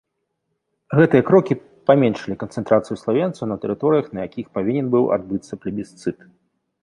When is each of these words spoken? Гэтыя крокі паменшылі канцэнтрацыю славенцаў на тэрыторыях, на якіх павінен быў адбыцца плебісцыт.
Гэтыя 0.99 1.23
крокі 1.27 1.53
паменшылі 1.89 2.35
канцэнтрацыю 2.45 2.95
славенцаў 3.03 3.45
на 3.51 3.57
тэрыторыях, 3.65 4.05
на 4.19 4.27
якіх 4.29 4.45
павінен 4.55 4.85
быў 4.95 5.03
адбыцца 5.19 5.53
плебісцыт. 5.65 6.17